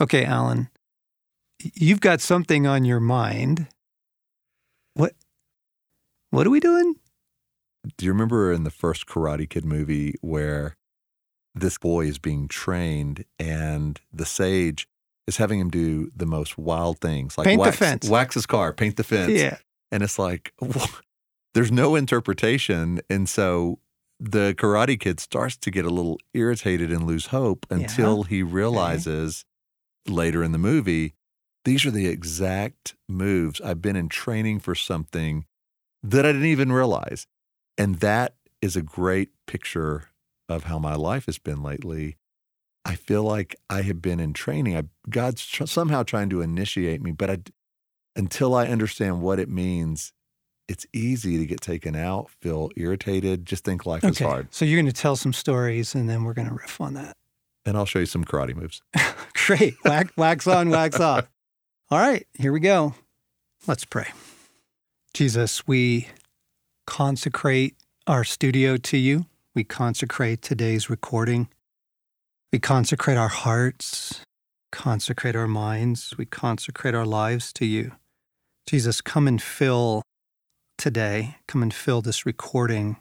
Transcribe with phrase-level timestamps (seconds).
[0.00, 0.68] Okay, Alan,
[1.74, 3.68] you've got something on your mind.
[4.94, 5.14] What?
[6.30, 6.96] What are we doing?
[7.96, 10.76] Do you remember in the first Karate Kid movie where
[11.54, 14.86] this boy is being trained and the sage
[15.26, 18.08] is having him do the most wild things like Paint the wax, fence.
[18.08, 19.32] wax his car, paint the fence.
[19.32, 19.56] Yeah.
[19.90, 20.52] And it's like,
[21.54, 23.00] there's no interpretation.
[23.08, 23.78] And so
[24.20, 27.78] the Karate Kid starts to get a little irritated and lose hope Yeah.
[27.78, 29.44] until he realizes
[30.08, 31.14] later in the movie,
[31.64, 33.60] these are the exact moves.
[33.60, 35.46] I've been in training for something
[36.02, 37.26] that I didn't even realize.
[37.76, 40.10] And that is a great picture
[40.48, 42.16] of how my life has been lately.
[42.84, 44.76] I feel like I have been in training.
[44.76, 47.38] I, God's tr- somehow trying to initiate me, but I,
[48.14, 50.12] until I understand what it means,
[50.68, 54.24] it's easy to get taken out, feel irritated, just think life is Okay.
[54.24, 54.48] hard.
[54.54, 57.16] So you're going to tell some stories and then we're going to riff on that.
[57.66, 58.80] And I'll show you some karate moves.
[59.46, 59.74] Great.
[59.84, 61.28] Wax, wax on, wax off.
[61.90, 62.94] All right, here we go.
[63.66, 64.06] Let's pray.
[65.12, 66.08] Jesus, we
[66.86, 69.26] consecrate our studio to you.
[69.54, 71.48] We consecrate today's recording.
[72.52, 74.20] We consecrate our hearts,
[74.70, 76.14] consecrate our minds.
[76.16, 77.92] We consecrate our lives to you.
[78.66, 80.02] Jesus, come and fill
[80.78, 81.36] today.
[81.48, 82.96] Come and fill this recording.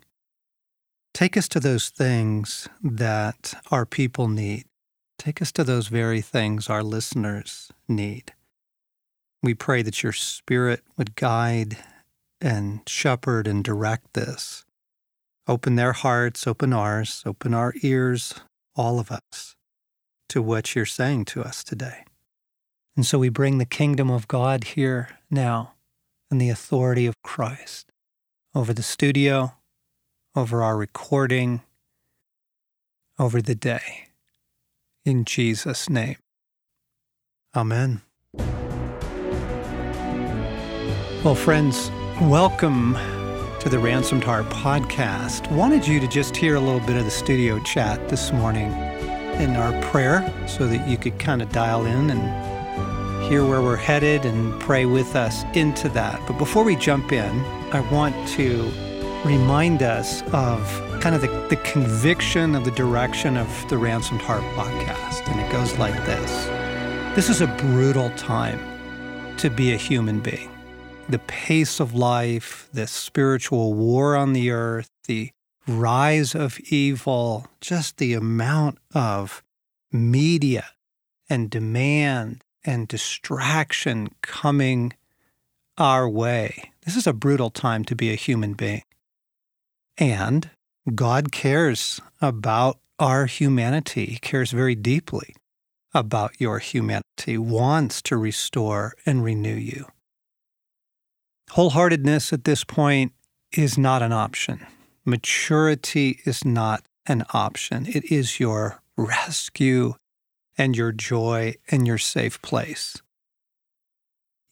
[1.15, 4.65] Take us to those things that our people need.
[5.17, 8.33] Take us to those very things our listeners need.
[9.41, 11.77] We pray that your spirit would guide
[12.41, 14.65] and shepherd and direct this.
[15.47, 18.35] Open their hearts, open ours, open our ears,
[18.75, 19.55] all of us,
[20.27, 22.03] to what you're saying to us today.
[22.97, 25.75] And so we bring the kingdom of God here now
[26.29, 27.89] and the authority of Christ
[28.53, 29.53] over the studio,
[30.35, 31.61] over our recording,
[33.17, 34.09] over the day.
[35.05, 36.17] In Jesus' name.
[37.55, 38.01] Amen.
[41.23, 41.89] Well, friends,
[42.21, 42.95] welcome
[43.61, 45.49] to the Ransomed Heart podcast.
[45.51, 48.71] Wanted you to just hear a little bit of the studio chat this morning
[49.39, 53.75] in our prayer so that you could kind of dial in and hear where we're
[53.77, 56.21] headed and pray with us into that.
[56.27, 57.39] But before we jump in,
[57.71, 58.69] I want to
[59.25, 60.61] remind us of
[61.01, 65.27] kind of the, the conviction of the direction of the Ransomed Heart podcast.
[65.27, 66.45] And it goes like this
[67.15, 68.59] This is a brutal time
[69.37, 70.51] to be a human being.
[71.09, 75.31] The pace of life, the spiritual war on the earth, the
[75.67, 79.43] rise of evil, just the amount of
[79.91, 80.67] media
[81.27, 84.93] and demand and distraction coming
[85.79, 86.71] our way.
[86.85, 88.83] This is a brutal time to be a human being.
[89.97, 90.49] And
[90.93, 94.05] God cares about our humanity.
[94.05, 95.35] He cares very deeply
[95.93, 99.87] about your humanity, wants to restore and renew you.
[101.51, 103.13] Wholeheartedness at this point
[103.53, 104.65] is not an option.
[105.05, 107.85] Maturity is not an option.
[107.87, 109.93] It is your rescue
[110.57, 113.01] and your joy and your safe place.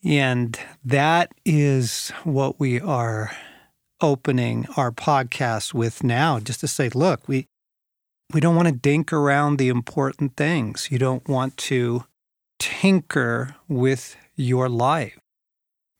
[0.03, 3.31] And that is what we are
[4.03, 7.47] opening our podcast with now, just to say, look, we
[8.33, 10.89] we don't want to dink around the important things.
[10.91, 12.05] You don't want to
[12.59, 15.19] tinker with your life.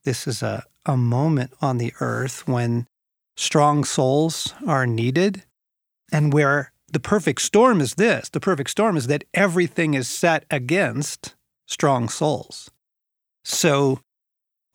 [0.04, 2.88] This is a, a moment on the earth when
[3.38, 5.44] strong souls are needed
[6.12, 10.46] and where the perfect storm is this the perfect storm is that everything is set
[10.52, 11.36] against
[11.68, 12.70] strong souls.
[13.46, 14.00] So,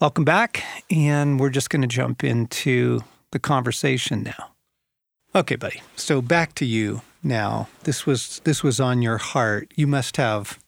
[0.00, 0.62] welcome back.
[0.90, 3.02] And we're just going to jump into
[3.32, 4.52] the conversation now.
[5.34, 5.82] Okay, buddy.
[5.96, 7.68] So, back to you now.
[7.84, 9.72] This was this was on your heart.
[9.76, 10.58] You must have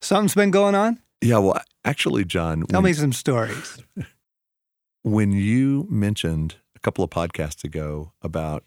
[0.00, 0.98] something's been going on.
[1.20, 3.82] Yeah, well, actually, John, Tell when, me some stories.
[5.02, 8.64] when you mentioned a couple of podcasts ago about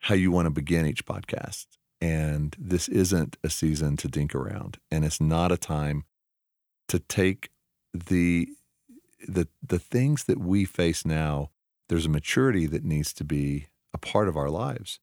[0.00, 1.66] how you want to begin each podcast,
[2.00, 6.04] and this isn't a season to dink around, and it's not a time
[6.88, 7.50] to take
[7.92, 8.48] the
[9.26, 11.50] the the things that we face now.
[11.88, 15.00] There's a maturity that needs to be a part of our lives,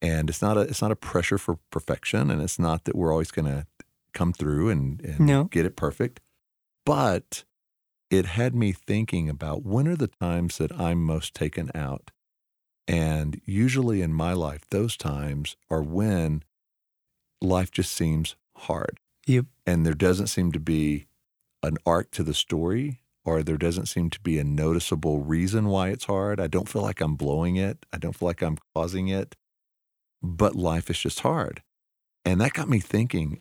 [0.00, 3.10] and it's not a it's not a pressure for perfection, and it's not that we're
[3.12, 3.66] always going to
[4.14, 5.44] come through and, and No.
[5.44, 6.20] get it perfect,
[6.84, 7.44] but
[8.10, 12.10] it had me thinking about when are the times that I'm most taken out.
[12.86, 16.42] And usually in my life, those times are when
[17.40, 18.98] life just seems hard.
[19.26, 19.46] Yep.
[19.66, 21.06] And there doesn't seem to be
[21.62, 25.88] an arc to the story, or there doesn't seem to be a noticeable reason why
[25.90, 26.40] it's hard.
[26.40, 27.86] I don't feel like I'm blowing it.
[27.92, 29.36] I don't feel like I'm causing it,
[30.22, 31.62] but life is just hard.
[32.24, 33.40] And that got me thinking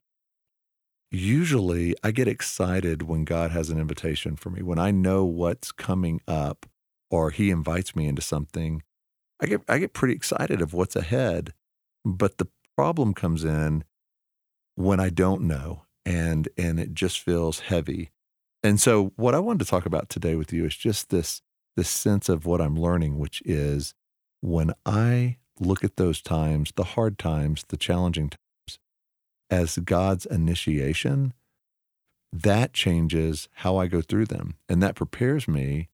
[1.12, 4.62] usually I get excited when God has an invitation for me.
[4.62, 6.66] When I know what's coming up
[7.10, 8.82] or he invites me into something,
[9.42, 11.54] I get I get pretty excited of what's ahead.
[12.06, 13.84] But the problem comes in
[14.76, 18.12] when I don't know and and it just feels heavy.
[18.64, 21.42] And so what I wanted to talk about today with you is just this
[21.78, 23.94] this sense of what I'm learning, which is
[24.42, 28.80] when I look at those times, the hard times, the challenging times,
[29.50, 31.34] as God's initiation,
[32.34, 34.56] that changes how I go through them.
[34.68, 35.90] And that prepares me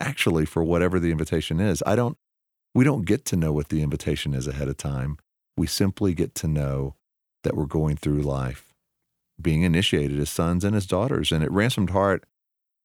[0.00, 1.82] actually for whatever the invitation is.
[1.86, 2.18] I don't,
[2.74, 5.18] we don't get to know what the invitation is ahead of time.
[5.56, 6.96] We simply get to know
[7.42, 8.71] that we're going through life,
[9.40, 11.32] being initiated as sons and as daughters.
[11.32, 12.24] And at Ransomed Heart,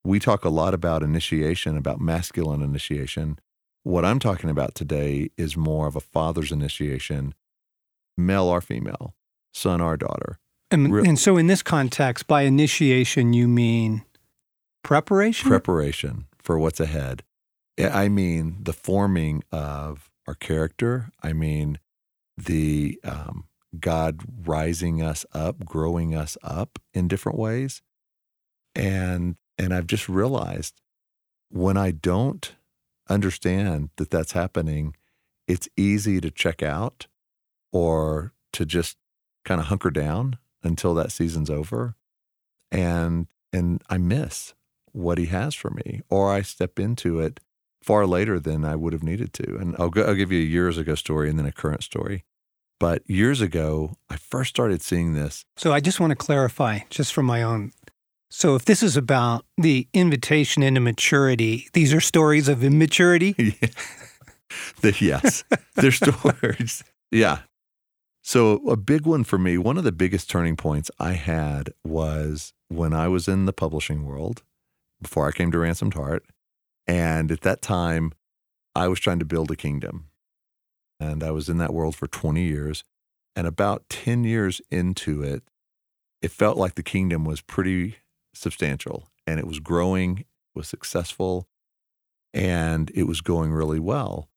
[0.04, 3.40] we talk a lot about initiation, about masculine initiation.
[3.84, 7.34] What I'm talking about today is more of a father's initiation,
[8.18, 9.14] male or female,
[9.54, 10.40] son or daughter.
[10.70, 14.04] And, and so, in this context, by initiation, you mean
[14.84, 15.48] preparation?
[15.50, 17.24] Preparation for what's ahead.
[17.80, 21.10] I mean the forming of our character.
[21.22, 21.80] I mean
[22.38, 23.47] the um,
[23.80, 27.82] God rising us up, growing us up in different ways.
[28.76, 30.82] And and I've just realized
[31.50, 32.54] when I don't
[33.10, 34.96] understand that that's happening,
[35.48, 37.08] it's easy to check out
[37.72, 38.98] or to just
[39.46, 41.96] kind of hunker down until that season's over.
[42.72, 44.54] And and I miss
[44.92, 47.40] what he has for me, or I step into it
[47.82, 49.56] far later than I would have needed to.
[49.58, 52.26] And I'll, go, I'll give you a years ago story and then a current story.
[52.80, 55.46] But years ago, I first started seeing this.
[55.56, 57.72] So I just want to clarify, just from my own
[58.30, 63.34] so, if this is about the invitation into maturity, these are stories of immaturity?
[63.38, 63.70] yeah.
[64.82, 65.46] the, yes,
[65.76, 66.84] they're stories.
[67.10, 67.40] Yeah.
[68.24, 72.54] So, a big one for me, one of the biggest turning points I had was
[72.68, 74.44] when I was in the publishing world
[75.02, 76.26] before I came to Ransomed Heart.
[76.86, 78.12] And at that time,
[78.76, 80.10] I was trying to build a kingdom.
[81.00, 82.84] And I was in that world for 20 years.
[83.36, 85.44] And about 10 years into it,
[86.22, 87.98] it felt like the kingdom was pretty
[88.34, 91.48] substantial and it was growing, was successful,
[92.34, 94.30] and it was going really well.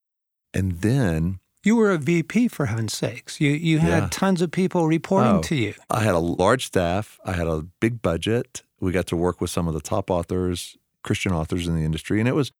[0.52, 3.40] And then you were a VP for heaven's sakes.
[3.40, 4.08] You you had yeah.
[4.10, 5.74] tons of people reporting oh, to you.
[5.88, 7.20] I had a large staff.
[7.24, 8.62] I had a big budget.
[8.80, 12.18] We got to work with some of the top authors, Christian authors in the industry,
[12.18, 12.52] and it was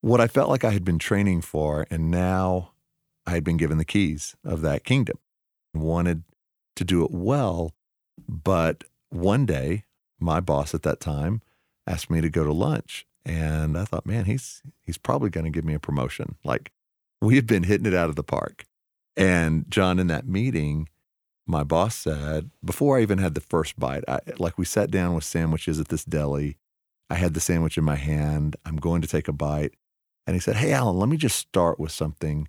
[0.00, 2.71] what I felt like I had been training for, and now
[3.26, 5.18] I had been given the keys of that kingdom.
[5.74, 6.24] Wanted
[6.76, 7.74] to do it well,
[8.28, 9.84] but one day
[10.20, 11.40] my boss at that time
[11.86, 13.06] asked me to go to lunch.
[13.24, 16.36] And I thought, man, he's he's probably going to give me a promotion.
[16.44, 16.72] Like
[17.20, 18.66] we have been hitting it out of the park.
[19.16, 20.88] And John, in that meeting,
[21.46, 25.14] my boss said, before I even had the first bite, I, like we sat down
[25.14, 26.56] with sandwiches at this deli.
[27.10, 28.56] I had the sandwich in my hand.
[28.64, 29.74] I'm going to take a bite.
[30.26, 32.48] And he said, Hey, Alan, let me just start with something.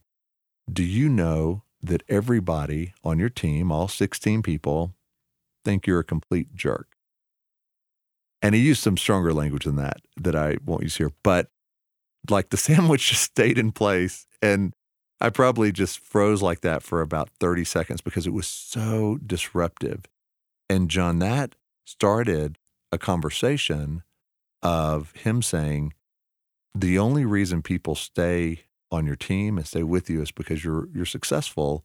[0.72, 4.96] Do you know that everybody on your team, all 16 people,
[5.66, 6.96] think you're a complete jerk?
[8.42, 11.12] And he used some stronger language than that that I won't use here.
[11.24, 11.50] But
[12.30, 14.28] like the sandwich just stayed in place.
[14.42, 14.74] And
[15.22, 20.06] I probably just froze like that for about 30 seconds because it was so disruptive.
[20.70, 21.56] And John, that
[21.86, 22.58] started
[22.92, 24.04] a conversation
[24.62, 25.94] of him saying,
[26.76, 30.88] the only reason people stay on your team and stay with you is because you're
[30.94, 31.84] you're successful,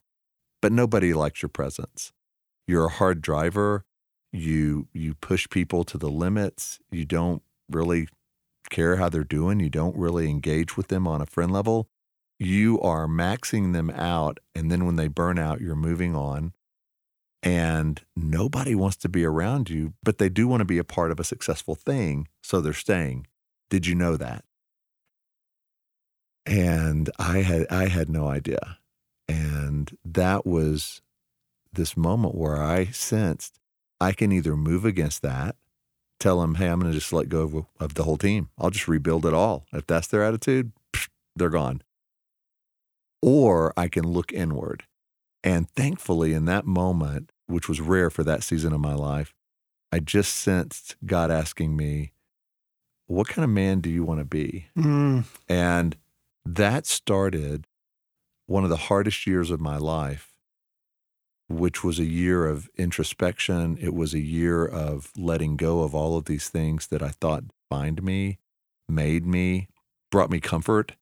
[0.61, 2.13] but nobody likes your presence.
[2.67, 3.83] You're a hard driver.
[4.31, 6.79] You you push people to the limits.
[6.91, 8.07] You don't really
[8.69, 9.59] care how they're doing.
[9.59, 11.89] You don't really engage with them on a friend level.
[12.37, 16.53] You are maxing them out and then when they burn out you're moving on.
[17.41, 21.11] And nobody wants to be around you but they do want to be a part
[21.11, 23.27] of a successful thing so they're staying.
[23.69, 24.43] Did you know that
[26.49, 28.77] and i had i had no idea
[29.27, 31.01] and that was
[31.71, 33.59] this moment where i sensed
[34.01, 35.55] I can either move against that,
[36.19, 38.49] tell them, hey, I'm going to just let go of, of, the whole team.
[38.57, 39.65] I'll just rebuild it all.
[39.73, 40.71] If that's their attitude,
[41.35, 41.81] they're gone.
[43.21, 44.83] Or I can look inward.
[45.43, 49.33] And thankfully, in that moment, which was rare for that season of my life,
[49.91, 52.13] I just sensed God asking me,
[53.07, 54.67] What kind of man do you want to be?
[54.77, 55.25] Mm.
[55.47, 55.97] And
[56.55, 57.67] that started
[58.45, 60.29] one of the hardest years of my life
[61.49, 63.77] which was a year of introspection.
[63.81, 67.45] It was a year of letting go of all of these things that I thought
[67.47, 68.37] defined me,
[68.87, 69.67] made me,
[70.11, 70.93] brought me comfort.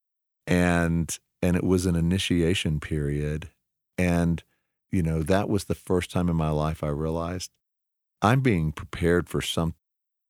[0.48, 3.50] And and it was an initiation period.
[3.98, 4.42] And,
[4.92, 7.52] you know, that was the first time in my life I realized
[8.22, 9.76] I'm being prepared for something.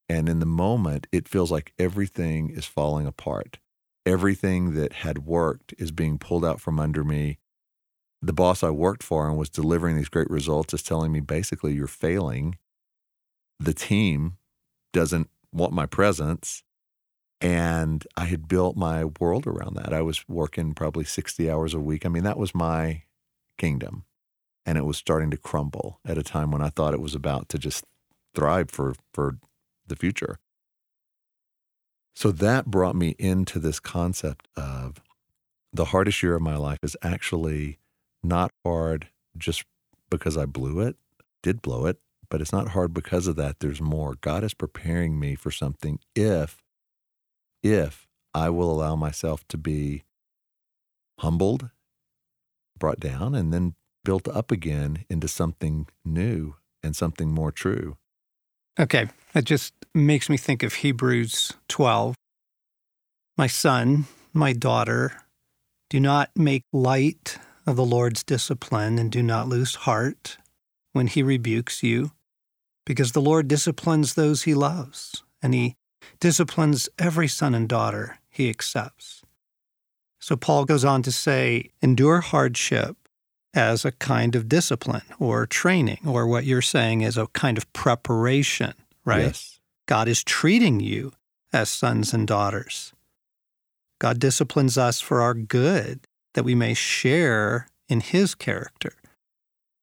[0.09, 3.59] And in the moment, it feels like everything is falling apart.
[4.07, 7.39] Everything that had worked is being pulled out from under me.
[8.21, 11.73] The boss I worked for and was delivering these great results is telling me basically,
[11.73, 12.57] you're failing.
[13.59, 14.37] The team
[14.93, 16.63] doesn't want my presence.
[17.41, 19.91] And I had built my world around that.
[19.91, 22.05] I was working probably 60 hours a week.
[22.05, 23.03] I mean, that was my
[23.57, 24.05] kingdom.
[24.65, 27.49] And it was starting to crumble at a time when I thought it was about
[27.49, 27.83] to just
[28.33, 29.37] thrive for, for
[29.85, 30.39] the future.
[32.17, 34.99] So that brought me into this concept of
[35.71, 37.77] the hardest year of my life is actually
[38.23, 39.65] not hard just
[40.09, 40.95] because I blew it,
[41.43, 43.59] did blow it, but it's not hard because of that.
[43.59, 44.15] There's more.
[44.19, 46.63] God is preparing me for something if
[47.61, 50.03] if I will allow myself to be
[51.19, 51.69] humbled,
[52.79, 57.95] brought down, and then built up again into something new and something more true.
[58.79, 62.13] Okay, that just makes me think of Hebrews 12.
[63.35, 65.23] My son, my daughter,
[65.89, 70.37] do not make light of the Lord's discipline and do not lose heart
[70.93, 72.11] when he rebukes you,
[72.85, 75.75] because the Lord disciplines those he loves, and he
[76.19, 79.23] disciplines every son and daughter he accepts.
[80.19, 82.95] So Paul goes on to say, endure hardship
[83.57, 87.71] as a kind of discipline or training, or what you're saying is a kind of
[87.73, 88.73] preparation,
[89.03, 89.25] right?
[89.25, 89.59] Yes.
[89.87, 91.11] God is treating you
[91.51, 92.93] as sons and daughters.
[93.99, 96.01] God disciplines us for our good,
[96.35, 98.93] that we may share in his character.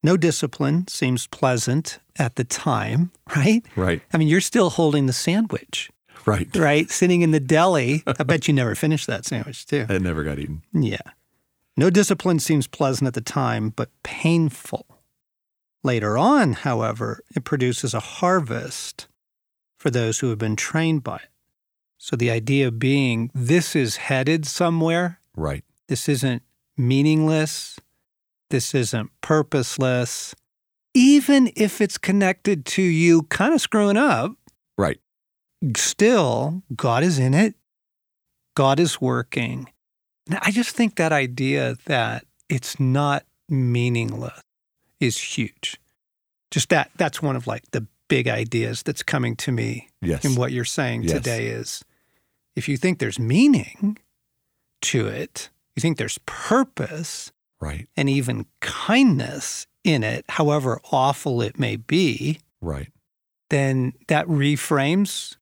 [0.04, 3.64] No discipline seems pleasant at the time, right?
[3.74, 4.02] Right.
[4.12, 5.90] I mean, you're still holding the sandwich.
[6.26, 6.48] Right.
[6.54, 6.88] Right.
[6.90, 8.04] Sitting in the deli.
[8.06, 9.86] I bet you never finished that sandwich, too.
[9.90, 10.62] It never got eaten.
[10.72, 10.98] Yeah.
[11.76, 14.86] No discipline seems pleasant at the time, but painful.
[15.82, 19.08] Later on, however, it produces a harvest
[19.78, 21.28] for those who have been trained by it.
[21.98, 25.20] So the idea being this is headed somewhere.
[25.36, 25.64] Right.
[25.88, 26.42] This isn't
[26.76, 27.78] meaningless.
[28.50, 30.34] This isn't purposeless.
[30.94, 34.32] Even if it's connected to you kind of screwing up,
[34.78, 35.00] Right.
[35.76, 37.54] still, God is in it.
[38.54, 39.68] God is working.
[40.30, 44.40] I just think that idea that it's not meaningless
[45.00, 45.78] is huge.
[46.50, 50.24] Just that, that's one of like the big ideas that's coming to me Yes.
[50.24, 51.12] in what you're saying Yes.
[51.12, 51.84] today is
[52.56, 53.98] if you think there's meaning
[54.82, 57.88] to it, you think there's purpose Right.
[57.96, 62.90] and even kindness in it, however awful it may be, Right.
[63.50, 65.36] then that reframes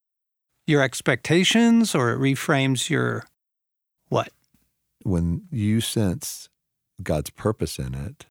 [0.67, 3.25] your expectations or it reframes your
[4.09, 4.31] what?
[5.03, 6.49] When you sense
[7.01, 8.25] God's purpose in it,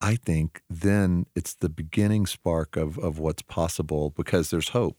[0.00, 4.96] I think then it's the beginning spark of, of what's possible because there's hope.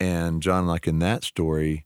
[0.00, 1.84] And John, like in that story,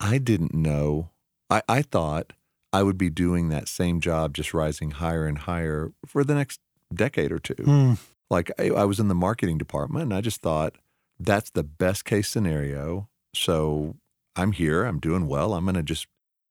[0.00, 1.10] I didn't know.
[1.48, 2.32] I, I thought
[2.72, 6.60] I would be doing that same job, just rising higher and higher for the next
[6.92, 7.54] decade or two.
[7.54, 7.98] Mm,
[8.30, 10.76] like I, I was in the marketing department and I just thought
[11.20, 13.08] that's the best case scenario.
[13.34, 13.96] So
[14.34, 15.54] I'm here, I'm doing well.
[15.54, 16.06] I'm going to just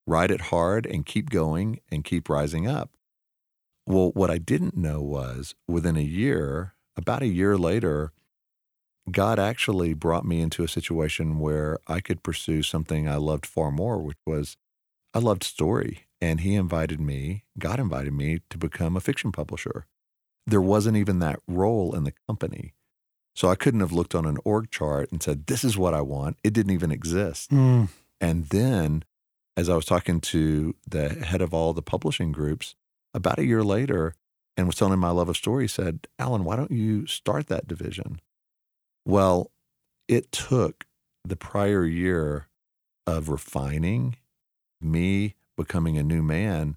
[0.06, 2.90] ride it hard and keep going and keep rising up.
[3.86, 8.12] Well, what I didn't know was within a year, about a year later,
[9.10, 13.70] God actually brought me into a situation where I could pursue something I loved far
[13.72, 14.56] more, which was
[15.12, 16.06] I loved story.
[16.20, 19.86] And He invited me, God invited me to become a fiction publisher
[20.44, 22.74] there wasn't even that role in the company.
[23.36, 26.00] So I couldn't have looked on an org chart and said, This is what I
[26.00, 26.36] want.
[26.42, 27.50] It didn't even exist.
[27.50, 27.88] mm,
[28.20, 29.04] And then,
[29.56, 32.74] as I was talking to the head of all the publishing groups,
[33.14, 34.14] about a year later,
[34.56, 37.68] and was telling him my love of story, said, Alan, why don't you start that
[37.68, 38.20] division?
[39.04, 39.50] Well,
[40.08, 40.86] it took
[41.24, 42.48] the prior year
[43.06, 44.16] of refining,
[44.80, 46.76] me becoming a new man,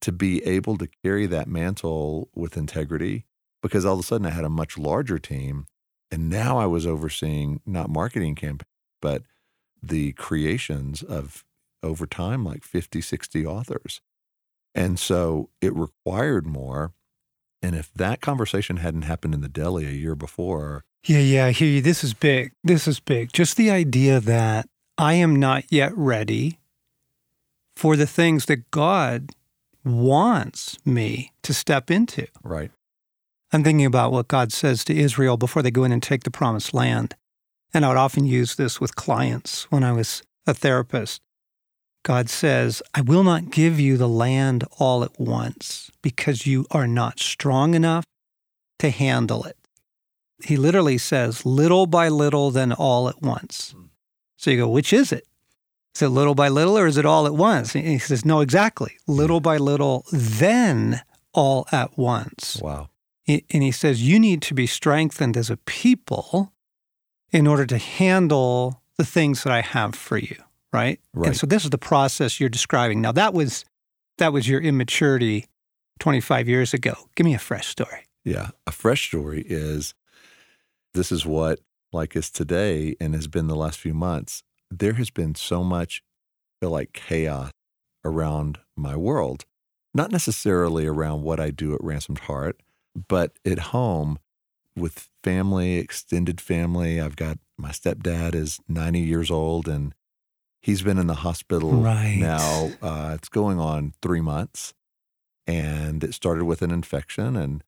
[0.00, 3.24] to be able to carry that mantle with integrity
[3.62, 5.66] because all of a sudden I had a much larger team.
[6.10, 8.68] And now I was overseeing not marketing campaigns,
[9.00, 9.22] but
[9.82, 11.44] the creations of
[11.84, 14.00] over time like 50, 60 authors.
[14.74, 16.92] And so it required more.
[17.62, 21.52] And if that conversation hadn't happened in the deli a year before, Yeah, yeah, I
[21.52, 21.80] hear you.
[21.80, 22.52] This is big.
[22.64, 23.32] This is big.
[23.32, 26.58] Just the idea that I am not yet ready
[27.76, 29.30] for the things that God
[29.84, 32.26] wants me to step into.
[32.42, 32.70] right,
[33.52, 36.30] I'm thinking about what God says to Israel before they go in and take the
[36.30, 37.14] promised land.
[37.72, 41.20] And I would often use this with clients when I was a therapist.
[42.04, 46.86] God says, I will not give you the land all at once because you are
[46.86, 48.04] not strong enough
[48.78, 49.56] to handle it.
[50.44, 53.74] he literally says, little by little, then all at once.
[54.36, 55.26] So you go, which is it?
[55.94, 57.74] Is it little by little or is it all at once?
[57.74, 58.96] And he says, no, exactly.
[59.06, 62.60] Little by little, then all at once.
[62.60, 62.90] Wow.
[63.26, 66.52] And he says, you need to be strengthened as a people
[67.32, 70.36] in order to handle the things that I have for you.
[70.74, 71.00] Right.
[71.14, 71.28] Right.
[71.28, 73.00] And so this is the process you're describing.
[73.00, 73.64] Now that was
[74.18, 75.46] that was your immaturity
[76.00, 76.94] 25 years ago.
[77.14, 78.06] Give me a fresh story.
[78.24, 78.50] Yeah.
[78.66, 79.94] A fresh story is
[80.92, 81.60] this is what
[81.92, 84.42] like is today and has been the last few months.
[84.68, 86.02] There has been so much
[86.60, 87.52] feel like chaos
[88.04, 89.44] around my world.
[89.94, 92.60] Not necessarily around what I do at Ransomed Heart,
[93.08, 94.18] but at home
[94.76, 97.00] with family, extended family.
[97.00, 99.94] I've got my stepdad is 90 years old and
[100.64, 102.16] he's been in the hospital Right.
[102.18, 102.70] now.
[102.80, 104.72] Uh, it's going on three months,
[105.46, 107.62] and it started with an infection, and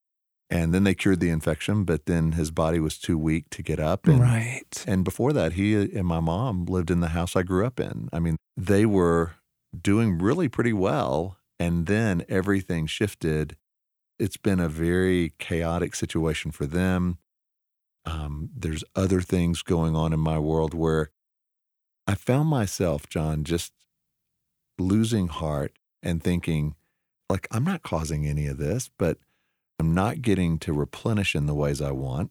[0.49, 3.81] and then they cured the infection, but then his body was too weak to get
[3.81, 4.07] up.
[4.07, 4.85] And, right.
[4.87, 8.09] and before that, he and my mom lived in the house I grew up in.
[8.13, 9.33] I mean, they were
[9.79, 13.57] doing really pretty well, and then everything shifted.
[14.21, 17.19] It's been a very chaotic situation for them.
[18.05, 21.11] Um, there's other things going on in my world where
[22.07, 23.73] I found myself, John, just
[24.79, 25.73] losing heart
[26.03, 26.75] and thinking,
[27.29, 29.19] like, I'm not causing any of this, but
[29.79, 32.31] I'm not getting to replenish in the ways I want.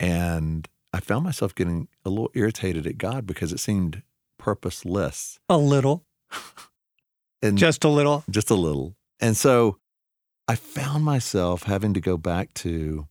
[0.00, 4.02] And I found myself getting a little irritated at God because it seemed
[4.38, 6.04] purposeless A little,
[7.42, 8.24] and just a little.
[8.28, 8.96] just a little.
[9.20, 9.78] And so
[10.48, 13.06] I found myself having to go back to,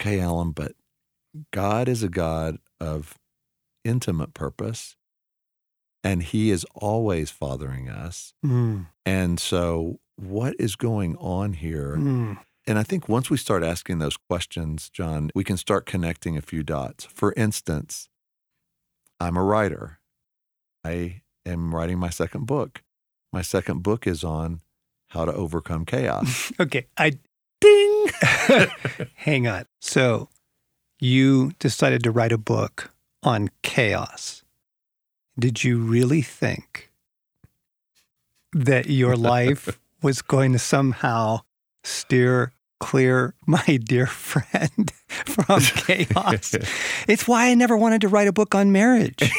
[0.00, 0.72] okay, Alan, but
[1.52, 3.18] God is a God of
[3.84, 4.96] intimate purpose,
[6.08, 8.32] and He is always fathering us.
[8.44, 11.96] Mm, And so, what is going on here?
[11.96, 12.38] mm.
[12.66, 16.42] And I think once we start asking those questions, John, we can start connecting a
[16.42, 17.06] few dots.
[17.06, 18.08] For instance,
[19.18, 20.00] I'm a writer.
[20.84, 22.82] I am writing my second book.
[23.32, 24.60] My second book is on
[25.10, 26.52] how to overcome chaos.
[26.60, 27.18] Okay, I
[27.60, 28.06] Ding!
[29.16, 29.64] hang on.
[29.80, 30.28] So,
[31.00, 32.90] you decided to write a book
[33.22, 34.42] on chaos.
[35.38, 36.90] Did you really think
[38.52, 41.40] that your life was going to somehow
[41.84, 46.54] steer clear, my dear friend, from chaos?
[47.08, 49.30] it's why I never wanted to write a book on marriage,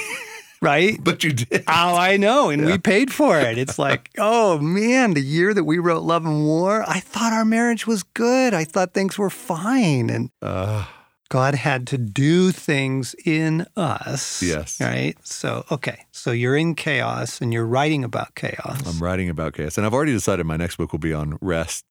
[0.61, 0.97] right?
[1.03, 1.63] but you did.
[1.67, 2.49] Oh, I know.
[2.49, 2.67] And Yeah.
[2.73, 3.57] we paid for it.
[3.57, 7.45] It's like, oh man, the year that we wrote Love and War, I thought our
[7.45, 8.53] marriage was good.
[8.53, 10.09] I thought things were fine.
[10.09, 10.85] And Uh,
[11.29, 14.41] God had to do things in us.
[14.41, 14.81] Yes.
[14.81, 15.15] Right.
[15.23, 16.05] So, okay.
[16.11, 18.81] So you're in chaos and you're writing about chaos.
[18.87, 19.77] I'm writing about chaos.
[19.77, 21.85] And I've already decided my next book will be on rest,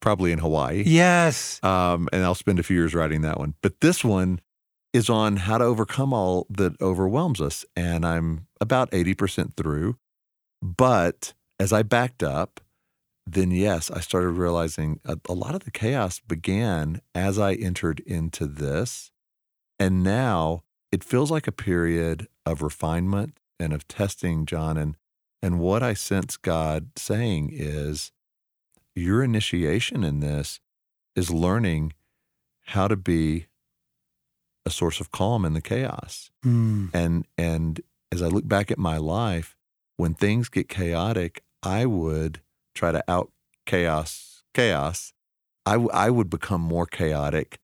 [0.00, 0.82] probably in Hawaii.
[0.86, 1.62] yes.
[1.62, 3.54] Um, and I'll spend a few years writing that one.
[3.62, 4.40] But this one
[4.92, 7.64] is on how to overcome all that overwhelms us.
[7.76, 9.96] And I'm about 80% through.
[10.62, 12.60] But as I backed up,
[13.32, 18.00] then yes, I started realizing a, a lot of the chaos began as I entered
[18.00, 19.10] into this.
[19.78, 20.62] And now
[20.92, 24.76] it feels like a period of refinement and of testing, John.
[24.76, 24.96] And,
[25.42, 28.12] and what I sense God saying is
[28.94, 30.60] your initiation in this
[31.14, 31.92] is learning
[32.66, 33.46] how to be
[34.66, 36.30] a source of calm in the chaos.
[36.44, 36.90] Mm.
[36.94, 37.80] And and
[38.12, 39.56] as I look back at my life,
[39.96, 42.40] when things get chaotic, I would
[42.80, 43.30] try to out
[43.66, 45.12] chaos chaos.
[45.66, 47.58] I, w- I would become more chaotic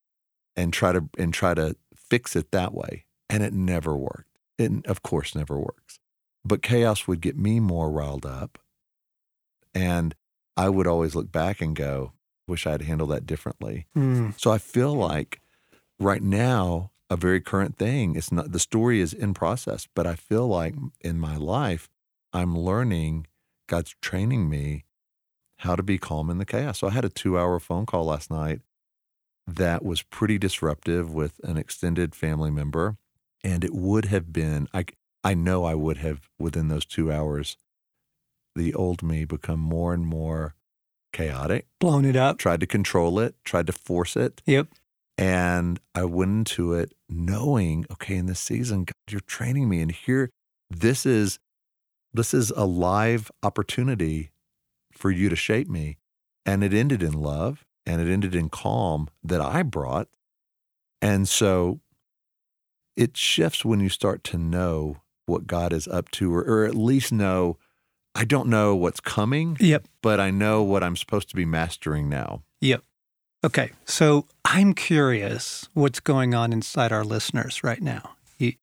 [0.54, 3.06] and try to and try to fix it that way.
[3.30, 4.38] And it never worked.
[4.58, 5.98] It of course never works.
[6.44, 8.58] But chaos would get me more riled up.
[9.74, 10.14] And
[10.56, 12.12] I would always look back and go,
[12.46, 13.86] wish I had handled that differently.
[13.96, 14.38] Mm.
[14.38, 15.40] So I feel like
[15.98, 18.16] right now, a very current thing.
[18.16, 21.88] It's not the story is in process, but I feel like in my life,
[22.32, 23.26] I'm learning.
[23.68, 24.85] God's training me
[25.58, 26.78] how to be calm in the chaos.
[26.78, 28.60] So I had a two-hour phone call last night
[29.46, 32.96] that was pretty disruptive with an extended family member,
[33.44, 34.68] and it would have been.
[34.74, 34.86] I
[35.24, 37.56] I know I would have within those two hours.
[38.54, 40.54] The old me become more and more
[41.12, 42.38] chaotic Blown it up.
[42.38, 44.42] tried to control it, tried to force it.
[44.46, 44.68] Yep.
[45.18, 49.80] And I went into it knowing, okay, in this season, God, you're training me.
[49.80, 50.30] And here,
[50.68, 51.38] this is
[52.12, 54.30] this is a live opportunity
[54.96, 55.98] for you to shape me.
[56.44, 60.08] And it ended in love and it ended in calm that I brought.
[61.02, 61.80] And so
[62.96, 66.74] it shifts when you start to know what God is up to, or, or at
[66.74, 67.58] least know,
[68.14, 69.86] I don't know what's coming, Yep.
[70.02, 72.42] but I know what I'm supposed to be mastering now.
[72.60, 72.82] Yep.
[73.44, 73.72] Okay.
[73.84, 78.16] So I'm curious what's going on inside our listeners right now.
[78.38, 78.54] You,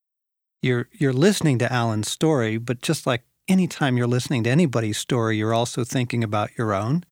[0.62, 5.38] you're you're listening to Alan's story, but just like anytime you're listening to anybody's story,
[5.38, 7.04] you're also thinking about your own.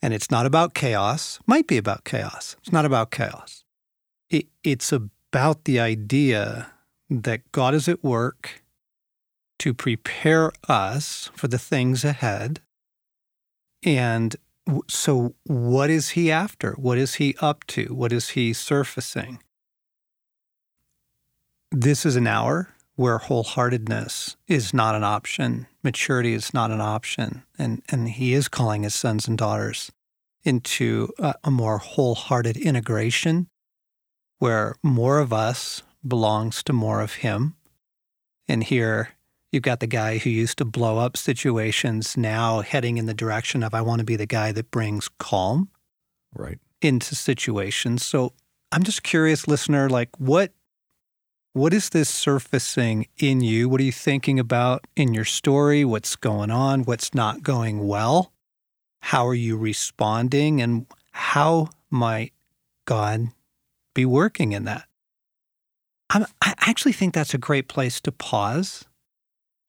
[0.00, 1.38] And it's not about chaos.
[1.46, 2.56] Might be about chaos.
[2.60, 3.64] It's not about chaos.
[4.30, 6.72] It, it's about the idea
[7.08, 8.62] that God is at work
[9.60, 12.60] to prepare us for the things ahead.
[13.84, 14.34] And
[14.88, 16.72] so, what is he after?
[16.72, 17.94] What is he up to?
[17.94, 19.40] What is he surfacing?
[21.70, 27.42] This is an hour where wholeheartedness is not an option, maturity is not an option.
[27.58, 29.90] And, and he is calling his sons and daughters
[30.44, 33.48] into a, a more wholehearted integration
[34.38, 37.54] where more of us belongs to more of him.
[38.48, 39.10] And here
[39.52, 43.62] you've got the guy who used to blow up situations now heading in the direction
[43.62, 45.70] of I want to be the guy that brings calm
[46.34, 48.04] right into situations.
[48.04, 48.32] So
[48.72, 50.52] I'm just curious listener like what
[51.52, 53.68] what is this surfacing in you?
[53.68, 55.84] What are you thinking about in your story?
[55.84, 56.84] What's going on?
[56.84, 58.32] What's not going well?
[59.00, 60.62] How are you responding?
[60.62, 62.32] And how might
[62.86, 63.28] God
[63.94, 64.86] be working in that?
[66.10, 68.84] I'm, i actually think that's a great place to pause.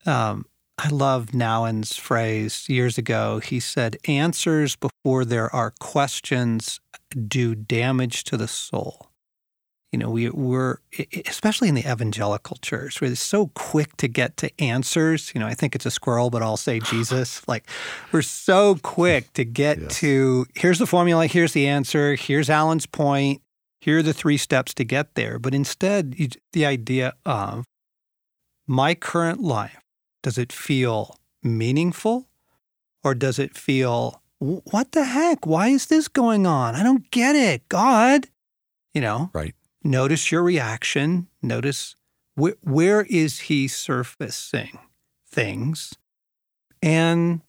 [0.06, 0.46] Um,
[0.78, 3.40] I love Nouwen's phrase years ago.
[3.40, 6.80] He said, Answers before there are questions
[7.28, 9.10] do damage to the soul.
[9.94, 10.78] You know, we, we're,
[11.24, 15.30] especially in the evangelical church, we're so quick to get to answers.
[15.32, 17.42] You know, I think it's a squirrel, but I'll say Jesus.
[17.46, 17.70] Like,
[18.10, 19.98] we're so quick to get yes.
[19.98, 23.40] to here's the formula, here's the answer, here's Alan's point,
[23.80, 25.38] here are the three steps to get there.
[25.38, 26.16] But instead,
[26.52, 27.64] the idea of
[28.66, 29.80] my current life,
[30.24, 32.26] does it feel meaningful
[33.04, 35.46] or does it feel, what the heck?
[35.46, 36.74] Why is this going on?
[36.74, 37.68] I don't get it.
[37.68, 38.26] God,
[38.92, 39.30] you know?
[39.32, 39.54] Right.
[39.86, 41.28] Notice your reaction.
[41.42, 41.94] Notice
[42.40, 44.78] wh- where is he surfacing
[45.28, 45.92] things?
[46.82, 47.42] And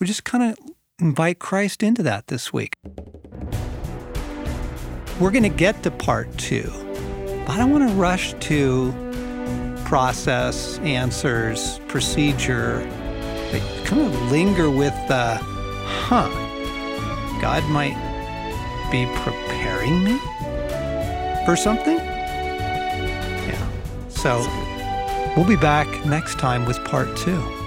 [0.00, 0.56] we just kind of
[0.98, 2.72] invite Christ into that this week.
[5.20, 6.72] We're going to get to part two,
[7.44, 8.94] but I don't want to rush to
[9.84, 12.78] process, answers, procedure.
[13.52, 16.30] They kind of linger with the, huh,
[17.38, 17.98] God might
[18.90, 20.18] be preparing me
[21.44, 21.96] for something?
[21.98, 23.68] Yeah.
[24.08, 24.38] So
[25.36, 27.61] we'll be back next time with part two.